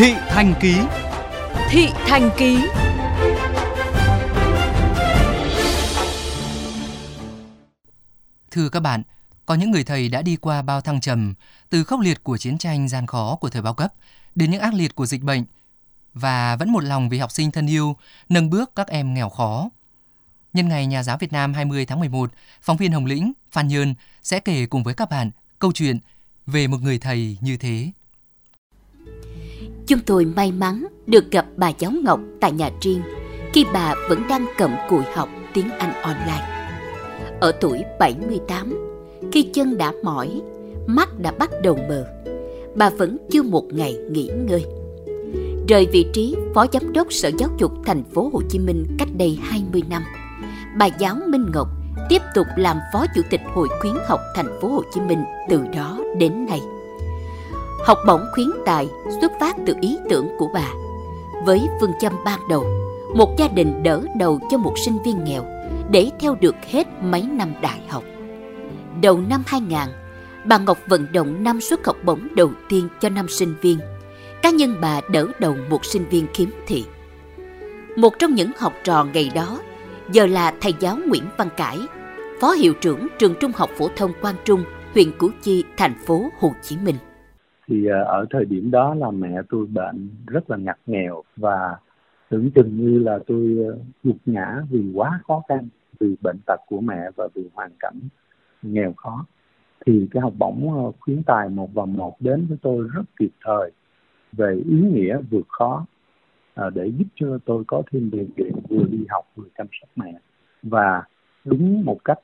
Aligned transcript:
Thị 0.00 0.14
Thành 0.28 0.54
Ký 0.60 0.74
Thị 1.70 1.88
Thành 2.06 2.30
Ký 2.36 2.58
Thưa 8.50 8.68
các 8.68 8.80
bạn, 8.80 9.02
có 9.46 9.54
những 9.54 9.70
người 9.70 9.84
thầy 9.84 10.08
đã 10.08 10.22
đi 10.22 10.36
qua 10.36 10.62
bao 10.62 10.80
thăng 10.80 11.00
trầm, 11.00 11.34
từ 11.70 11.84
khốc 11.84 12.00
liệt 12.00 12.24
của 12.24 12.38
chiến 12.38 12.58
tranh 12.58 12.88
gian 12.88 13.06
khó 13.06 13.36
của 13.36 13.48
thời 13.48 13.62
bao 13.62 13.74
cấp 13.74 13.94
đến 14.34 14.50
những 14.50 14.60
ác 14.60 14.74
liệt 14.74 14.94
của 14.94 15.06
dịch 15.06 15.22
bệnh 15.22 15.44
và 16.14 16.56
vẫn 16.56 16.72
một 16.72 16.84
lòng 16.84 17.08
vì 17.08 17.18
học 17.18 17.32
sinh 17.32 17.50
thân 17.50 17.66
yêu, 17.66 17.96
nâng 18.28 18.50
bước 18.50 18.72
các 18.76 18.88
em 18.88 19.14
nghèo 19.14 19.28
khó. 19.28 19.70
Nhân 20.52 20.68
ngày 20.68 20.86
Nhà 20.86 21.02
giáo 21.02 21.18
Việt 21.18 21.32
Nam 21.32 21.54
20 21.54 21.86
tháng 21.86 22.00
11, 22.00 22.32
phóng 22.62 22.76
viên 22.76 22.92
Hồng 22.92 23.06
Lĩnh, 23.06 23.32
Phan 23.50 23.68
Nhơn 23.68 23.94
sẽ 24.22 24.40
kể 24.40 24.66
cùng 24.66 24.82
với 24.82 24.94
các 24.94 25.10
bạn 25.10 25.30
câu 25.58 25.72
chuyện 25.72 25.98
về 26.46 26.66
một 26.66 26.82
người 26.82 26.98
thầy 26.98 27.38
như 27.40 27.56
thế. 27.56 27.90
Chúng 29.90 30.00
tôi 30.06 30.24
may 30.24 30.52
mắn 30.52 30.86
được 31.06 31.30
gặp 31.30 31.46
bà 31.56 31.72
giáo 31.78 31.90
Ngọc 32.04 32.20
tại 32.40 32.52
nhà 32.52 32.70
riêng 32.80 33.02
khi 33.52 33.64
bà 33.72 33.94
vẫn 34.08 34.22
đang 34.28 34.46
cầm 34.58 34.70
cùi 34.88 35.02
học 35.14 35.28
tiếng 35.54 35.70
Anh 35.78 36.02
online. 36.02 36.46
Ở 37.40 37.52
tuổi 37.52 37.82
78, 37.98 38.74
khi 39.32 39.42
chân 39.42 39.78
đã 39.78 39.92
mỏi, 40.04 40.40
mắt 40.86 41.08
đã 41.18 41.32
bắt 41.38 41.50
đầu 41.62 41.78
mờ, 41.88 42.06
bà 42.74 42.90
vẫn 42.90 43.16
chưa 43.30 43.42
một 43.42 43.64
ngày 43.72 43.96
nghỉ 44.10 44.30
ngơi. 44.48 44.64
Rời 45.68 45.86
vị 45.92 46.06
trí 46.12 46.36
Phó 46.54 46.66
Giám 46.72 46.92
đốc 46.92 47.12
Sở 47.12 47.30
Giáo 47.38 47.48
dục 47.58 47.72
Thành 47.86 48.04
phố 48.04 48.30
Hồ 48.32 48.40
Chí 48.48 48.58
Minh 48.58 48.86
cách 48.98 49.08
đây 49.18 49.38
20 49.42 49.82
năm, 49.90 50.02
bà 50.78 50.86
giáo 50.86 51.16
Minh 51.26 51.46
Ngọc 51.54 51.68
tiếp 52.08 52.22
tục 52.34 52.46
làm 52.56 52.76
Phó 52.92 53.06
Chủ 53.14 53.22
tịch 53.30 53.40
Hội 53.54 53.68
khuyến 53.80 53.94
học 54.08 54.20
Thành 54.36 54.58
phố 54.60 54.68
Hồ 54.68 54.82
Chí 54.94 55.00
Minh 55.00 55.24
từ 55.48 55.60
đó 55.74 55.98
đến 56.18 56.46
nay. 56.46 56.60
Học 57.84 57.98
bổng 58.06 58.20
khuyến 58.32 58.48
tài 58.66 58.88
xuất 59.20 59.32
phát 59.40 59.56
từ 59.66 59.74
ý 59.80 59.98
tưởng 60.10 60.28
của 60.38 60.48
bà. 60.54 60.68
Với 61.44 61.68
phương 61.80 61.92
châm 62.00 62.12
ban 62.24 62.40
đầu, 62.48 62.64
một 63.14 63.34
gia 63.38 63.48
đình 63.48 63.82
đỡ 63.82 64.02
đầu 64.16 64.40
cho 64.50 64.58
một 64.58 64.74
sinh 64.84 64.98
viên 65.04 65.24
nghèo 65.24 65.44
để 65.90 66.10
theo 66.20 66.36
được 66.40 66.54
hết 66.70 66.86
mấy 67.02 67.22
năm 67.22 67.52
đại 67.60 67.80
học. 67.88 68.04
Đầu 69.02 69.20
năm 69.28 69.42
2000, 69.46 69.78
bà 70.44 70.58
Ngọc 70.58 70.78
vận 70.86 71.06
động 71.12 71.44
năm 71.44 71.60
suất 71.60 71.86
học 71.86 71.96
bổng 72.04 72.28
đầu 72.34 72.50
tiên 72.68 72.88
cho 73.00 73.08
năm 73.08 73.28
sinh 73.28 73.54
viên. 73.60 73.78
Cá 74.42 74.50
nhân 74.50 74.76
bà 74.80 75.00
đỡ 75.10 75.26
đầu 75.38 75.56
một 75.70 75.84
sinh 75.84 76.04
viên 76.10 76.26
khiếm 76.34 76.48
thị. 76.66 76.84
Một 77.96 78.18
trong 78.18 78.34
những 78.34 78.50
học 78.58 78.72
trò 78.84 79.04
ngày 79.04 79.30
đó 79.34 79.58
giờ 80.12 80.26
là 80.26 80.54
thầy 80.60 80.74
giáo 80.80 80.98
Nguyễn 81.06 81.24
Văn 81.36 81.48
Cải, 81.56 81.78
phó 82.40 82.52
hiệu 82.52 82.74
trưởng 82.80 83.06
trường 83.18 83.34
Trung 83.40 83.52
học 83.54 83.70
phổ 83.78 83.88
thông 83.96 84.12
Quang 84.20 84.36
Trung, 84.44 84.64
huyện 84.94 85.18
Củ 85.18 85.30
Chi, 85.42 85.64
thành 85.76 85.94
phố 86.06 86.30
Hồ 86.38 86.52
Chí 86.62 86.76
Minh. 86.76 86.96
Thì 87.70 87.86
ờ, 87.86 88.04
ở 88.04 88.26
thời 88.30 88.44
điểm 88.44 88.70
đó 88.70 88.94
là 88.94 89.10
mẹ 89.10 89.42
tôi 89.48 89.66
bệnh 89.66 90.08
rất 90.26 90.50
là 90.50 90.56
ngặt 90.56 90.78
nghèo 90.86 91.22
và 91.36 91.76
tưởng 92.28 92.50
chừng 92.50 92.76
như 92.76 92.98
là 92.98 93.18
tôi 93.26 93.56
ờ, 93.68 93.78
gục 94.04 94.16
ngã 94.26 94.62
vì 94.70 94.92
quá 94.94 95.20
khó 95.26 95.42
khăn, 95.48 95.68
vì 96.00 96.16
bệnh 96.22 96.36
tật 96.46 96.60
của 96.66 96.80
mẹ 96.80 97.10
và 97.16 97.28
vì 97.34 97.42
hoàn 97.54 97.70
cảnh 97.80 98.00
nghèo 98.62 98.92
khó. 98.92 99.24
Thì 99.86 100.08
cái 100.10 100.20
học 100.20 100.32
bổng 100.38 100.84
ờ, 100.84 100.92
khuyến 101.00 101.22
tài 101.22 101.48
một 101.48 101.68
và 101.74 101.84
một 101.84 102.16
đến 102.20 102.46
với 102.48 102.58
tôi 102.62 102.88
rất 102.94 103.02
kịp 103.18 103.30
thời 103.44 103.70
về 104.32 104.54
ý 104.54 104.80
nghĩa 104.80 105.18
vượt 105.30 105.48
khó 105.48 105.86
để 106.74 106.92
giúp 106.98 107.06
cho 107.14 107.38
tôi 107.44 107.64
có 107.66 107.82
thêm 107.92 108.10
điều 108.10 108.26
kiện 108.36 108.52
vừa 108.68 108.84
đi 108.84 109.04
học 109.08 109.24
vừa 109.34 109.44
chăm 109.58 109.66
sóc 109.80 109.88
mẹ. 109.96 110.12
Và 110.62 111.02
đúng 111.44 111.84
một 111.84 111.98
cách 112.04 112.18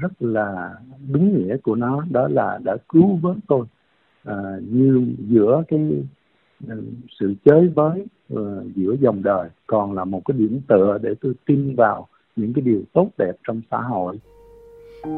rất 0.00 0.12
là 0.20 0.74
đúng 1.12 1.38
nghĩa 1.38 1.56
của 1.56 1.74
nó, 1.74 2.04
đó 2.10 2.28
là 2.28 2.58
đã 2.64 2.76
cứu 2.88 3.16
vớt 3.16 3.36
tôi 3.48 3.66
à, 4.24 4.34
như 4.70 5.14
giữa 5.18 5.62
cái 5.68 5.80
à, 6.68 6.74
sự 7.20 7.34
chới 7.44 7.68
với 7.74 8.04
uh, 8.34 8.76
giữa 8.76 8.96
dòng 9.00 9.22
đời 9.22 9.48
còn 9.66 9.92
là 9.92 10.04
một 10.04 10.22
cái 10.24 10.36
điểm 10.38 10.60
tựa 10.68 10.98
để 11.02 11.14
tôi 11.20 11.34
tin 11.46 11.74
vào 11.76 12.08
những 12.36 12.52
cái 12.52 12.62
điều 12.62 12.82
tốt 12.92 13.08
đẹp 13.18 13.32
trong 13.46 13.60
xã 13.70 13.80
hội 13.80 14.18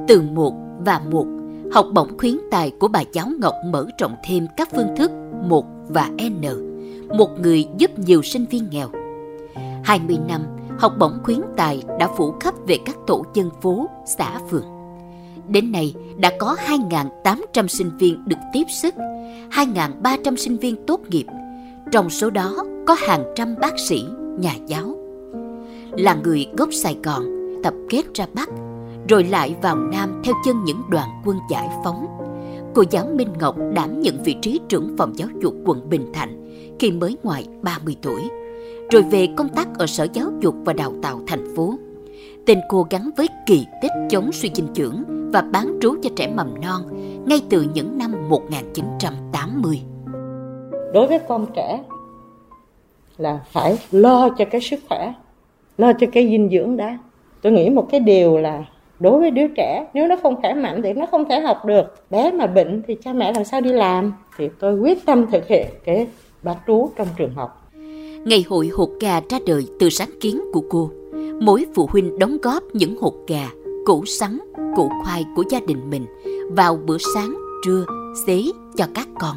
từ 0.08 0.22
một 0.22 0.54
và 0.86 1.00
một 1.10 1.26
học 1.72 1.86
bổng 1.94 2.18
khuyến 2.18 2.34
tài 2.50 2.72
của 2.80 2.88
bà 2.88 3.00
giáo 3.12 3.26
Ngọc 3.40 3.54
mở 3.66 3.86
rộng 3.98 4.14
thêm 4.24 4.46
các 4.56 4.68
phương 4.76 4.96
thức 4.96 5.10
một 5.48 5.64
và 5.88 6.10
N 6.30 6.42
một 7.18 7.40
người 7.40 7.64
giúp 7.78 7.90
nhiều 7.98 8.22
sinh 8.22 8.44
viên 8.50 8.62
nghèo 8.70 8.88
20 9.84 10.16
năm 10.28 10.40
học 10.78 10.92
bổng 10.98 11.18
khuyến 11.22 11.40
tài 11.56 11.82
đã 11.98 12.08
phủ 12.16 12.32
khắp 12.40 12.54
về 12.66 12.76
các 12.84 12.96
tổ 13.06 13.24
dân 13.34 13.50
phố, 13.62 13.86
xã 14.18 14.38
phường. 14.50 14.73
Đến 15.48 15.72
nay 15.72 15.94
đã 16.16 16.32
có 16.38 16.56
2.800 16.66 17.66
sinh 17.66 17.90
viên 17.98 18.24
được 18.26 18.36
tiếp 18.52 18.64
sức, 18.82 18.94
2.300 19.50 20.36
sinh 20.36 20.56
viên 20.56 20.86
tốt 20.86 21.00
nghiệp. 21.08 21.26
Trong 21.92 22.10
số 22.10 22.30
đó 22.30 22.64
có 22.86 22.94
hàng 22.94 23.24
trăm 23.36 23.54
bác 23.60 23.78
sĩ, 23.88 24.04
nhà 24.38 24.54
giáo. 24.66 24.96
Là 25.90 26.14
người 26.14 26.46
gốc 26.56 26.68
Sài 26.72 26.96
Gòn, 27.02 27.22
tập 27.62 27.74
kết 27.88 28.02
ra 28.14 28.26
Bắc, 28.34 28.48
rồi 29.08 29.24
lại 29.24 29.56
vào 29.62 29.76
Nam 29.76 30.22
theo 30.24 30.34
chân 30.44 30.64
những 30.64 30.82
đoàn 30.90 31.08
quân 31.24 31.36
giải 31.50 31.68
phóng. 31.84 32.06
Cô 32.74 32.84
giáo 32.90 33.06
Minh 33.14 33.32
Ngọc 33.40 33.56
đảm 33.74 34.00
nhận 34.00 34.22
vị 34.22 34.36
trí 34.42 34.60
trưởng 34.68 34.96
phòng 34.98 35.18
giáo 35.18 35.28
dục 35.42 35.54
quận 35.64 35.90
Bình 35.90 36.12
Thạnh 36.12 36.44
khi 36.78 36.90
mới 36.90 37.16
ngoài 37.22 37.46
30 37.62 37.96
tuổi 38.02 38.20
rồi 38.90 39.02
về 39.02 39.28
công 39.36 39.48
tác 39.48 39.68
ở 39.78 39.86
Sở 39.86 40.06
Giáo 40.12 40.32
dục 40.40 40.54
và 40.64 40.72
Đào 40.72 40.94
tạo 41.02 41.20
thành 41.26 41.54
phố. 41.56 41.78
Tên 42.46 42.60
cô 42.68 42.86
gắn 42.90 43.10
với 43.16 43.28
kỳ 43.46 43.66
tích 43.82 43.92
chống 44.10 44.32
suy 44.32 44.50
dinh 44.54 44.68
dưỡng 44.74 45.02
và 45.34 45.42
bán 45.52 45.78
trú 45.80 45.94
cho 46.02 46.10
trẻ 46.16 46.32
mầm 46.36 46.54
non 46.62 46.82
ngay 47.26 47.42
từ 47.50 47.66
những 47.74 47.98
năm 47.98 48.28
1980. 48.28 49.80
Đối 50.92 51.06
với 51.06 51.18
con 51.28 51.46
trẻ 51.54 51.82
là 53.16 53.40
phải 53.50 53.78
lo 53.90 54.28
cho 54.28 54.44
cái 54.44 54.60
sức 54.60 54.80
khỏe, 54.88 55.12
lo 55.78 55.92
cho 55.92 56.06
cái 56.12 56.28
dinh 56.28 56.48
dưỡng 56.52 56.76
đã. 56.76 56.98
Tôi 57.42 57.52
nghĩ 57.52 57.70
một 57.70 57.86
cái 57.90 58.00
điều 58.00 58.38
là 58.38 58.64
đối 59.00 59.20
với 59.20 59.30
đứa 59.30 59.46
trẻ 59.56 59.86
nếu 59.94 60.06
nó 60.06 60.16
không 60.22 60.40
khỏe 60.40 60.54
mạnh 60.54 60.80
thì 60.82 60.92
nó 60.92 61.06
không 61.06 61.24
thể 61.28 61.40
học 61.40 61.64
được 61.64 62.10
bé 62.10 62.32
mà 62.32 62.46
bệnh 62.46 62.82
thì 62.86 62.96
cha 63.04 63.12
mẹ 63.12 63.32
làm 63.32 63.44
sao 63.44 63.60
đi 63.60 63.72
làm 63.72 64.12
thì 64.36 64.48
tôi 64.60 64.78
quyết 64.78 65.06
tâm 65.06 65.26
thực 65.32 65.46
hiện 65.46 65.66
cái 65.84 66.06
bán 66.42 66.56
trú 66.66 66.90
trong 66.96 67.08
trường 67.16 67.34
học 67.34 67.70
Ngày 68.24 68.44
hội 68.48 68.68
hột 68.68 68.90
gà 69.00 69.20
ra 69.30 69.38
đời 69.46 69.66
từ 69.80 69.88
sáng 69.88 70.10
kiến 70.20 70.40
của 70.52 70.62
cô. 70.70 70.90
Mỗi 71.40 71.66
phụ 71.74 71.88
huynh 71.90 72.18
đóng 72.18 72.36
góp 72.42 72.62
những 72.72 72.96
hột 73.00 73.14
gà, 73.28 73.48
củ 73.84 74.04
sắn, 74.04 74.38
củ 74.76 74.90
khoai 75.04 75.24
của 75.36 75.44
gia 75.50 75.60
đình 75.60 75.90
mình 75.90 76.06
vào 76.50 76.76
bữa 76.76 76.96
sáng, 77.14 77.38
trưa, 77.64 77.84
xế 78.26 78.42
cho 78.76 78.86
các 78.94 79.08
con. 79.20 79.36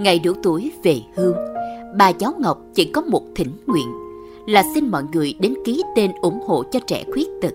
Ngày 0.00 0.18
đủ 0.18 0.32
tuổi 0.42 0.72
về 0.82 1.00
hưu, 1.16 1.32
bà 1.98 2.12
cháu 2.12 2.32
Ngọc 2.38 2.58
chỉ 2.74 2.84
có 2.84 3.00
một 3.00 3.22
thỉnh 3.34 3.52
nguyện 3.66 3.88
là 4.46 4.62
xin 4.74 4.88
mọi 4.88 5.02
người 5.12 5.34
đến 5.40 5.54
ký 5.64 5.82
tên 5.96 6.12
ủng 6.22 6.40
hộ 6.46 6.62
cho 6.72 6.80
trẻ 6.86 7.04
khuyết 7.12 7.28
tật. 7.42 7.52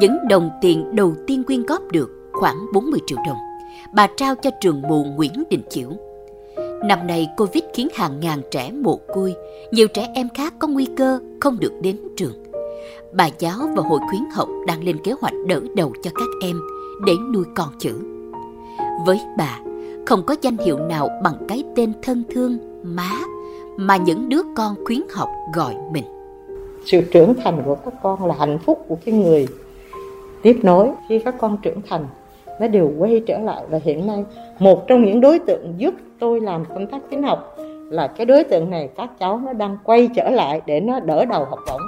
Những 0.00 0.16
đồng 0.28 0.50
tiền 0.60 0.96
đầu 0.96 1.14
tiên 1.26 1.44
quyên 1.44 1.62
góp 1.62 1.82
được 1.92 2.10
khoảng 2.32 2.66
40 2.72 3.00
triệu 3.06 3.18
đồng, 3.26 3.38
bà 3.94 4.06
trao 4.16 4.34
cho 4.34 4.50
trường 4.60 4.82
mù 4.82 5.04
Nguyễn 5.04 5.42
Đình 5.50 5.62
Chiểu 5.70 5.90
Năm 6.84 7.06
nay 7.06 7.28
Covid 7.36 7.64
khiến 7.74 7.88
hàng 7.94 8.20
ngàn 8.20 8.40
trẻ 8.50 8.72
mồ 8.72 8.96
côi, 8.96 9.34
nhiều 9.72 9.86
trẻ 9.94 10.08
em 10.14 10.28
khác 10.34 10.54
có 10.58 10.68
nguy 10.68 10.86
cơ 10.96 11.18
không 11.40 11.60
được 11.60 11.72
đến 11.82 11.96
trường. 12.16 12.41
Bà 13.14 13.28
giáo 13.38 13.58
và 13.76 13.82
hội 13.82 14.00
khuyến 14.10 14.22
học 14.34 14.48
đang 14.66 14.84
lên 14.84 14.96
kế 15.04 15.12
hoạch 15.20 15.32
đỡ 15.46 15.60
đầu 15.76 15.92
cho 16.02 16.10
các 16.14 16.28
em 16.42 16.60
để 17.06 17.12
nuôi 17.34 17.44
con 17.54 17.68
chữ. 17.78 17.92
Với 19.06 19.20
bà, 19.38 19.58
không 20.06 20.22
có 20.26 20.36
danh 20.42 20.56
hiệu 20.56 20.78
nào 20.78 21.08
bằng 21.22 21.34
cái 21.48 21.64
tên 21.76 21.92
thân 22.02 22.22
thương 22.30 22.58
má 22.82 23.10
mà 23.76 23.96
những 23.96 24.28
đứa 24.28 24.42
con 24.56 24.74
khuyến 24.84 25.00
học 25.14 25.28
gọi 25.54 25.74
mình. 25.92 26.04
Sự 26.84 27.00
trưởng 27.00 27.34
thành 27.44 27.62
của 27.64 27.74
các 27.74 27.94
con 28.02 28.26
là 28.26 28.34
hạnh 28.38 28.58
phúc 28.58 28.84
của 28.88 28.96
cái 29.04 29.14
người 29.14 29.48
tiếp 30.42 30.60
nối 30.62 30.90
khi 31.08 31.18
các 31.18 31.34
con 31.38 31.56
trưởng 31.62 31.80
thành 31.88 32.06
nó 32.60 32.68
đều 32.68 32.92
quay 32.98 33.22
trở 33.26 33.38
lại 33.38 33.62
và 33.70 33.80
hiện 33.84 34.06
nay 34.06 34.24
một 34.58 34.86
trong 34.86 35.04
những 35.04 35.20
đối 35.20 35.38
tượng 35.38 35.74
giúp 35.76 35.94
tôi 36.18 36.40
làm 36.40 36.64
công 36.64 36.86
tác 36.86 36.98
khuyến 37.08 37.22
học 37.22 37.56
là 37.90 38.06
cái 38.06 38.26
đối 38.26 38.44
tượng 38.44 38.70
này 38.70 38.88
các 38.96 39.10
cháu 39.18 39.40
nó 39.44 39.52
đang 39.52 39.78
quay 39.84 40.08
trở 40.16 40.30
lại 40.30 40.60
để 40.66 40.80
nó 40.80 41.00
đỡ 41.00 41.24
đầu 41.24 41.44
học 41.44 41.58
bổng 41.68 41.80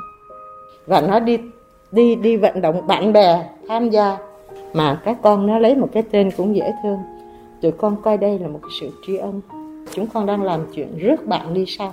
và 0.86 1.00
nó 1.00 1.20
đi 1.20 1.38
đi 1.92 2.14
đi 2.14 2.36
vận 2.36 2.60
động 2.60 2.86
bạn 2.86 3.12
bè 3.12 3.50
tham 3.68 3.90
gia. 3.90 4.18
Mà 4.72 5.00
các 5.04 5.16
con 5.22 5.46
nó 5.46 5.58
lấy 5.58 5.74
một 5.74 5.88
cái 5.92 6.02
tên 6.10 6.30
cũng 6.36 6.56
dễ 6.56 6.72
thương. 6.82 6.98
Tụi 7.60 7.72
con 7.72 7.96
coi 8.02 8.16
đây 8.16 8.38
là 8.38 8.48
một 8.48 8.58
cái 8.62 8.70
sự 8.80 8.90
tri 9.06 9.16
ân. 9.16 9.40
Chúng 9.90 10.06
con 10.06 10.26
đang 10.26 10.42
làm 10.42 10.60
chuyện 10.74 10.98
rước 10.98 11.26
bạn 11.26 11.54
đi 11.54 11.64
sau 11.66 11.92